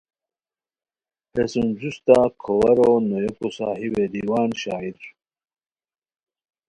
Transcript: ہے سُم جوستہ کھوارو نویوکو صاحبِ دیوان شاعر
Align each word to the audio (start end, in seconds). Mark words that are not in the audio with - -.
ہے 1.33 1.43
سُم 1.51 1.67
جوستہ 1.79 2.17
کھوارو 2.41 2.89
نویوکو 3.09 3.47
صاحبِ 3.57 3.93
دیوان 4.11 4.49
شاعر 4.61 4.95